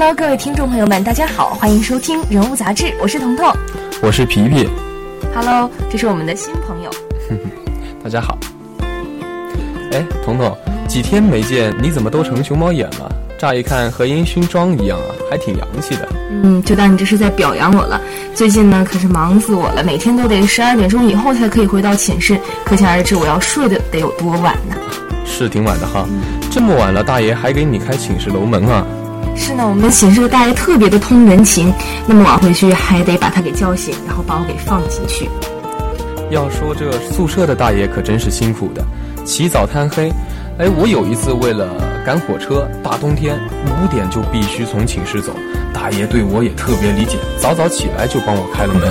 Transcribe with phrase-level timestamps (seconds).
[0.00, 3.52] Hello，各位听众朋友们，大家好，欢迎收听《人物杂志》，我是彤彤，
[4.00, 4.68] 我是皮皮。
[5.34, 6.90] Hello，这是我们的新朋友。
[8.04, 8.38] 大家好。
[9.90, 10.56] 哎，彤彤，
[10.86, 13.12] 几天没见，你怎么都成熊猫眼了？
[13.40, 16.08] 乍一看和烟熏妆一样啊，还挺洋气的。
[16.30, 18.00] 嗯，就当你这是在表扬我了。
[18.36, 24.76] 最近呢，可是忙死我了，每天都得十二点钟以后才可以回到寝室，可想而知我要睡的得有多晚呢。
[25.24, 26.06] 是挺晚的哈，
[26.52, 28.86] 这么晚了，大爷还给你开寝室楼门啊？
[29.38, 31.72] 是呢，我们寝室的大爷特别的通人情，
[32.06, 35.28] 那么晚回去还得把他给叫醒，然后把我给放进去。
[36.30, 38.84] 要说这宿舍的大爷可真是辛苦的，
[39.24, 40.12] 起早贪黑。
[40.58, 41.68] 哎，我有一次为了
[42.04, 45.32] 赶火车，大冬天五点就必须从寝室走，
[45.72, 48.82] 大爷对我也特别理解，早早起来就帮我开了门。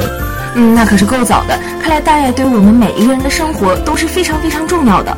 [0.56, 5.16] 嗯，那可是够早的，看来大爷对我们每一个人的生活都是非常非常重要的。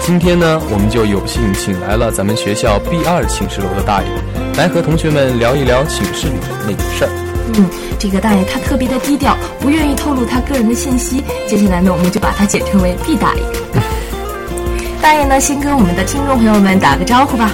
[0.00, 4.08] 今天呢，我们就有幸请来了咱们学校 B 二寝室楼的大爷，
[4.56, 7.10] 来和同学们聊一聊寝室里的那点事儿。
[7.54, 11.22] 嗯，这个大爷他特别的低调，不愿意透露他个人的信息。
[11.46, 13.42] 接下来呢，我们就把他简称为 B 大爷。
[15.02, 17.52] 大爷呢，先跟我们的听众朋友们打个招呼吧。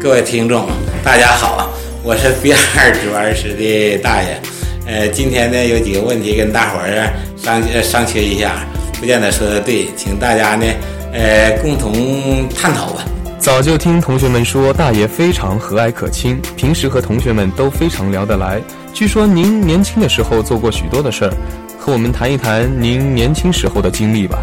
[0.00, 0.66] 各位听众，
[1.04, 1.70] 大家好，
[2.02, 4.40] 我是 B 二值班室的大爷。
[4.86, 8.66] 呃，今天呢有几个问题跟大伙儿商商榷一下，
[9.00, 10.66] 不见的说的对，请大家呢
[11.10, 13.02] 呃共同探讨吧。
[13.38, 18.60] 早就听同学们说，大爷非常和蔼可亲，平时和同学们都非常聊得来。
[18.92, 21.32] 据说您年轻的时候做过许多的事儿，
[21.78, 24.38] 和我们谈一谈您年轻时候的经历吧。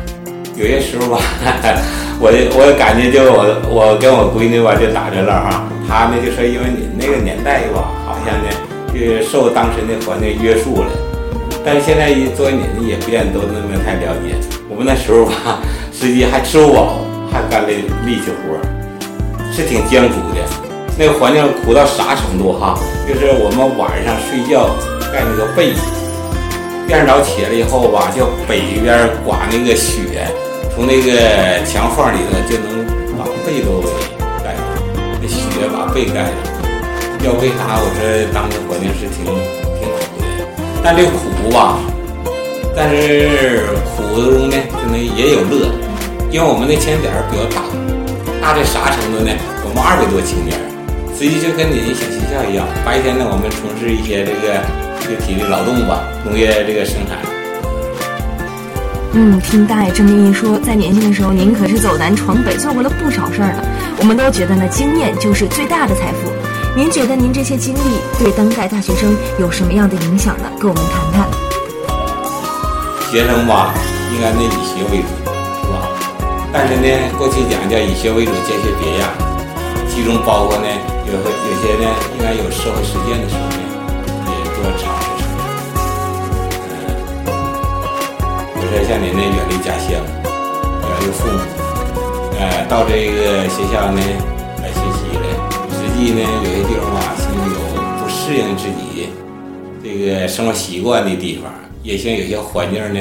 [0.56, 1.22] 有些时候吧，
[2.20, 8.50] 我我感觉就我我跟我闺女吧就打着了哈，她呢就说因为你那个年代吧，好像呢
[8.92, 10.90] 就受当时的环境约束了，
[11.68, 14.40] 但是现在作为你呢也不见得都那么太了解。
[14.70, 15.60] 我们那时候吧，
[15.92, 18.56] 实际还吃不饱，还干了力气活，
[19.52, 20.40] 是挺艰苦的。
[20.98, 22.80] 那个环境苦到啥程度哈？
[23.06, 24.72] 就是我们晚上睡觉
[25.12, 25.82] 盖那个被子，
[26.88, 28.96] 第二早起来以后吧，就北边
[29.26, 30.24] 刮那个雪。
[30.74, 32.80] 从那个墙缝里头就能
[33.20, 33.84] 把被都
[34.40, 34.64] 盖上，
[35.20, 36.32] 那雪把被盖上。
[37.28, 37.76] 要为啥？
[37.76, 38.00] 我说
[38.32, 39.28] 当时环境是挺
[39.76, 40.17] 挺苦的，
[40.90, 41.80] 但这苦吧，
[42.74, 43.60] 但是
[43.92, 45.68] 苦中呢，可能也有乐，
[46.32, 47.62] 因为我们那青年点比较大，
[48.40, 49.30] 大的啥程度呢？
[49.68, 50.56] 我们二百多青年，
[51.12, 52.66] 实际就跟你小学校一样。
[52.86, 54.64] 白天呢，我们从事一些这个
[55.04, 57.20] 这个体力劳动吧，农业这个生产。
[59.12, 63.62] 嗯，听大爷这么一说，在年轻的时候，您可是走南闯北，做过了不少事儿呢。
[64.00, 66.32] 我们都觉得呢，经验就是最大的财富。
[66.78, 67.80] 您觉得您这些经历
[68.20, 70.44] 对当代大学生有什么样的影响呢？
[70.60, 71.28] 跟我们谈谈。
[73.10, 73.74] 学生吧，
[74.14, 75.08] 应该呢以学为主，
[75.58, 75.90] 是吧？
[76.54, 76.86] 但是呢，
[77.18, 79.10] 过去讲叫以学为主，兼学别样，
[79.90, 80.68] 其中包括呢，
[81.08, 83.60] 有有些呢，应该有社会实践的时候呢，
[84.30, 85.18] 也多尝试。
[88.70, 91.40] 说像您呢，远离家乡，远离父母，
[92.38, 94.37] 呃，到这个学校呢。
[95.98, 97.58] 地呢，有些地方吧，像有
[97.98, 99.10] 不适应自己
[99.84, 103.00] 这个生活习惯的地方，也像有些环境呢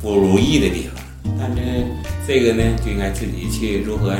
[0.00, 1.34] 不如意的地方。
[1.38, 1.84] 但是
[2.26, 4.14] 这个呢，就应该自己去如何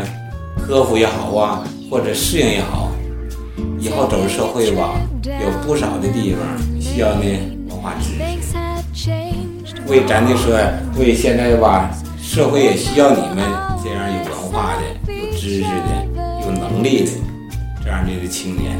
[0.60, 2.92] 克服也好啊，或者适应也好，
[3.80, 6.40] 以后走入社会吧，有不少的地方
[6.78, 7.24] 需要呢
[7.70, 8.10] 文化知
[8.92, 9.10] 识。
[9.86, 10.54] 为咱就说，
[10.98, 11.90] 为现在吧，
[12.20, 13.38] 社会也需要你们
[13.82, 16.06] 这样有文化的、有知识的、
[16.44, 17.10] 有能力的
[18.28, 18.78] 青年。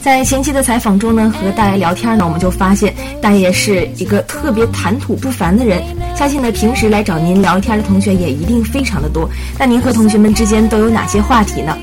[0.00, 5.82] 在前期的采访中呢，和大爷聊天呢，我们就发现大爷是一个特别谈吐不凡的人。
[6.16, 9.28] 相信呢，平时来找您聊天的同学也一定非常的多。
[9.58, 11.76] 那您和同学们之间都有哪些话题呢？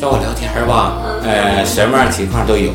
[0.00, 2.70] 找我聊天吧，呃，什么样情况都有。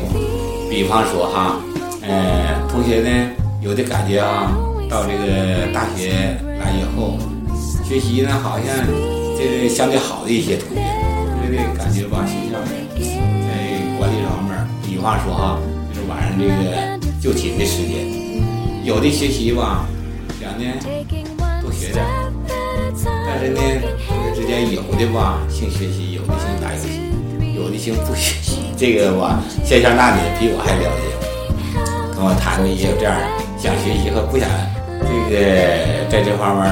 [0.68, 1.56] 比方说哈，
[2.02, 3.30] 呃，同学呢。
[3.62, 4.56] 有的感觉啊，
[4.88, 7.18] 到这个大学来以后，
[7.84, 8.74] 学习呢好像
[9.38, 10.82] 这个相对好的一些同学，
[11.50, 12.70] 这感觉吧，学校在
[13.98, 14.54] 管理方面，
[14.86, 15.58] 比方说哈，
[15.92, 18.06] 就是晚上这个就寝的时间，
[18.84, 19.84] 有的学习吧，
[20.40, 20.64] 想呢
[21.60, 22.04] 多学点，
[23.26, 23.60] 但是呢
[24.06, 33.14] 同学之间有的吧兴学习，有的兴打游戏，有的兴不学习，这个吧，线下那里比我还了解，跟我谈的也有这样。
[33.58, 34.48] 想学习和不想，
[35.02, 36.64] 这个在这方面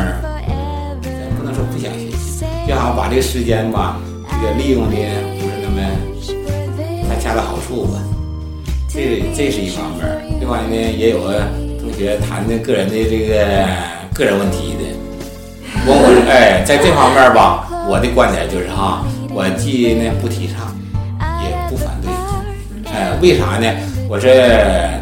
[1.03, 4.97] 咱不能说不想学习，就好把这个时间吧，这个利用的
[5.41, 5.81] 不是那么
[7.09, 7.99] 太恰到好处吧。
[8.89, 10.07] 这这是一方面。
[10.41, 11.43] 另外呢，也有个
[11.81, 13.45] 同学谈的个人的这个
[14.15, 14.85] 个人问题的。
[15.87, 20.75] 我我哎，在这方面吧，我的观点就是哈，我既呢不提倡，
[21.45, 22.11] 也不反对。
[22.93, 23.69] 哎，为啥呢？
[24.09, 24.31] 我说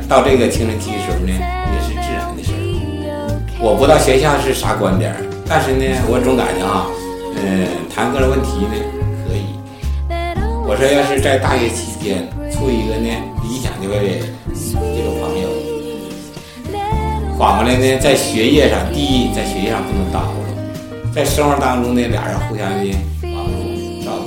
[0.08, 2.58] 到这个青春期的时候呢，也是自然的事儿。
[3.61, 5.14] 我不知道学校是啥观点，
[5.49, 6.87] 但是呢，我总感觉啊，
[7.38, 8.75] 嗯，谈个人问题呢。
[10.68, 13.08] 我说要是在大学期间处一个呢
[13.44, 13.94] 理想的这个
[15.20, 15.46] 朋友，
[17.38, 20.48] 反过来呢，在学业上，第一，在学业上不能耽误了，
[21.14, 22.92] 在生活当中呢，俩人互相的
[23.22, 24.10] 帮助照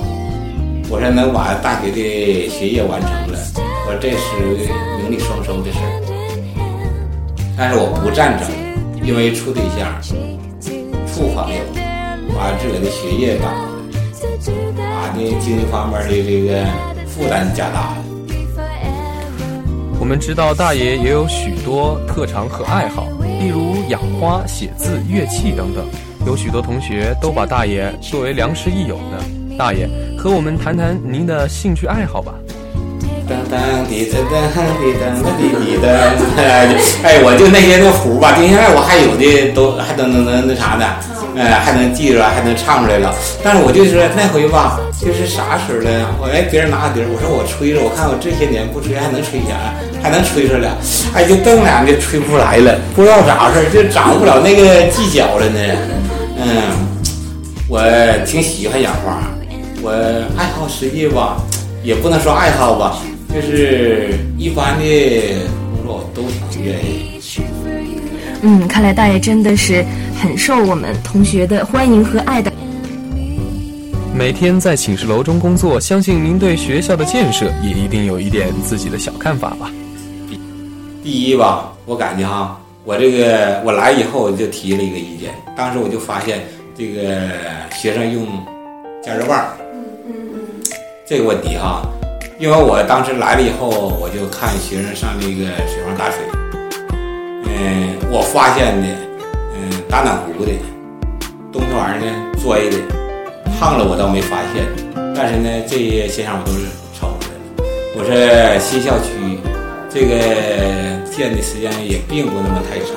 [0.88, 3.38] 我说能把大学的学业完成了。
[3.86, 4.72] 我这是
[5.02, 5.92] 名利双收的事儿，
[7.54, 8.48] 但是我不赞成，
[9.06, 10.00] 因为处对象、
[11.06, 11.60] 处朋友，
[12.34, 13.69] 把自个的学业耽误
[14.20, 16.64] 把这经济方面的这个
[17.06, 17.96] 负担加大了。
[19.98, 23.06] 我们知道大爷也有许多特长和爱好，
[23.40, 25.86] 例如养花、写字、乐器等等。
[26.26, 29.24] 有许多同学都把大爷作为良师益友呢。
[29.58, 29.88] 大爷，
[30.18, 32.34] 和我们谈谈您的兴趣爱好吧。
[33.28, 34.36] 噔噔滴噔噔
[34.80, 35.86] 滴噔噔滴滴噔，
[37.04, 40.84] 哎，我就那些那谱吧，到现在我还有的都还都能能那啥呢，
[41.36, 43.14] 哎，还能记着，还能唱出来了。
[43.42, 46.14] 但是我就说那回吧，就是啥时候了？
[46.20, 49.56] 我哎，别人拿个笛儿，我说我吹着，我看我这些年不吹还能吹响，
[50.02, 50.70] 还能吹出来。
[51.14, 55.58] 哎，就瞪俩就吹不出来了，不知道咋回事，就掌握不了那个技巧了呢。
[56.36, 56.72] 嗯，
[57.68, 57.80] 我
[58.26, 59.22] 挺喜欢养花，
[59.82, 59.90] 我
[60.36, 61.36] 爱好实际吧，
[61.82, 62.98] 也不能说爱好吧。
[63.32, 64.84] 就是一般的
[65.76, 67.20] 工作我都挺愿意。
[68.42, 69.84] 嗯，看来大爷真的是
[70.20, 72.52] 很受我们同学的欢迎和爱的。
[74.14, 79.70] 每天在寝室楼中工作，相信您对学校的建设也一定有一点自己的小看法吧？
[81.02, 86.40] 第一吧，我感觉哈，我这个我来以后我就提了一个意见，当时我就发现
[86.76, 87.30] 这个
[87.72, 88.26] 学生用
[89.02, 90.40] 加热棒，嗯嗯嗯，
[91.06, 91.80] 这个问题哈。
[92.38, 96.18] 因为我当时来了以后，我就看学生上那个水房打水，
[97.46, 99.09] 嗯，我发现的，嗯，
[99.90, 100.52] 打暖壶的，
[101.52, 102.06] 东西玩意儿呢，
[102.38, 102.78] 拽的，
[103.58, 104.62] 烫了我倒没发现，
[105.16, 107.42] 但是呢，这些现象我都是瞅出来了。
[107.98, 108.14] 我说
[108.62, 109.10] 新校区
[109.90, 110.14] 这个
[111.10, 112.94] 建的时间也并不那么太长，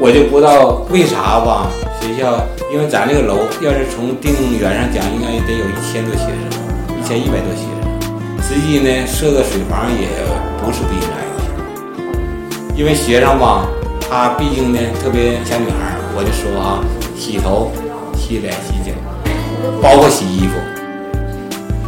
[0.00, 1.70] 我就不知道为啥吧？
[2.02, 2.42] 学校
[2.72, 6.50] 因为咱这个楼要是从定员上讲，应该得有一千多学生，
[6.98, 7.86] 一千一百多学生。
[8.42, 10.10] 实际呢，设个水房也
[10.58, 13.68] 不是不应该的，因为学生吧，
[14.10, 16.82] 他毕竟呢，特别像女孩儿，我就说啊，
[17.16, 17.70] 洗头、
[18.18, 18.90] 洗脸、洗脚，
[19.80, 20.58] 包括洗衣服，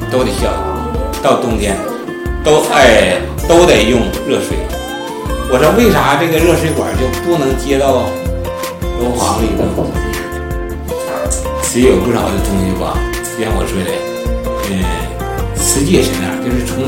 [0.08, 0.52] 都得需要。
[1.20, 1.76] 到冬天，
[2.44, 4.54] 都哎都得用热水。
[5.50, 8.06] 我说为啥这个热水管就不能接到
[9.02, 9.90] 楼房里头？
[11.60, 12.94] 实有不少的东西吧，
[13.34, 13.90] 就像我说的，
[14.70, 14.78] 嗯。
[15.58, 16.84] 实际也是那样，就是从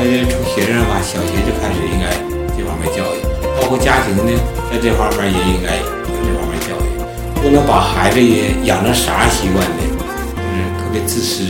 [0.00, 2.08] 从学生吧，小学就开始应该
[2.56, 3.20] 这方面教育，
[3.60, 4.32] 包括家庭呢，
[4.70, 5.84] 在这方面也应该有
[6.24, 9.82] 这方面教育，不能把孩子也养成啥习惯呢？
[10.34, 11.44] 就是特别自私。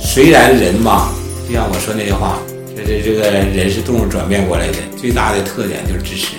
[0.00, 1.12] 虽然人吧，
[1.48, 2.38] 就像我说那句话，
[2.76, 6.34] 就是这个人是动物转变过来的，最大的特点就是自私，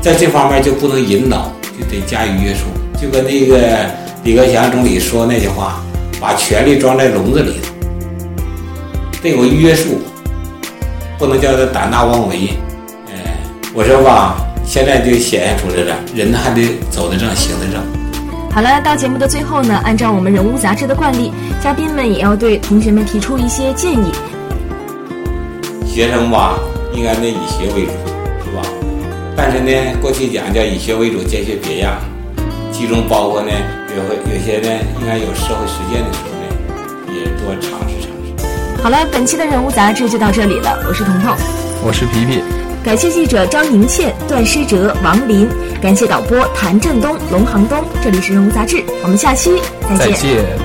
[0.00, 2.66] 在这方面就不能引导，就得加以约束，
[3.00, 4.02] 就跟那个。
[4.24, 5.82] 李克强总理说那句话
[6.20, 7.56] ：“把权力装在笼子里，
[9.22, 10.00] 得有约束，
[11.16, 12.50] 不能叫他胆大妄为。”
[13.08, 13.38] 哎，
[13.72, 14.36] 我说吧，
[14.66, 17.80] 现在就显现出来了，人还得走得正，行得正。
[18.50, 24.12] 好了，到节目的最后呢，按照我们人物杂志的惯例，嘉宾们也要对同学们提出一些建议。
[25.86, 26.58] 学生吧，
[26.92, 27.92] 应该呢以学为主，
[28.44, 28.62] 是吧？
[29.36, 29.70] 但是呢，
[30.02, 31.94] 过去讲叫以学为主，兼学别样，
[32.72, 33.50] 其中包括呢。
[33.94, 36.44] 有会有些呢，应该有社会实践的时候呢，
[37.12, 38.01] 也多尝试。
[38.82, 40.76] 好了，本期的人物杂志就到这里了。
[40.88, 41.36] 我是彤彤，
[41.84, 42.42] 我是皮皮。
[42.82, 45.48] 感谢记者张莹倩、段诗哲、王林，
[45.80, 47.78] 感谢导播谭振东、龙航东。
[48.02, 49.52] 这里是人物杂志，我们下期
[49.88, 50.10] 再见。
[50.10, 50.61] 再见。